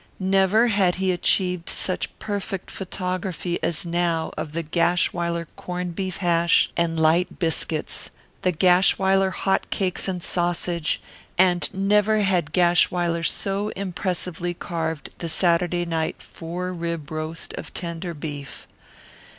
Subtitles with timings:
[0.19, 6.71] Never had he achieved such perfect photography as now of the Gashwiler corned beef hash
[6.75, 8.09] and light biscuits,
[8.41, 10.99] the Gashwiler hot cakes and sausage,
[11.37, 18.15] and never had Gashwiler so impressively carved the Saturday night four rib roast of tender
[18.15, 18.65] beef.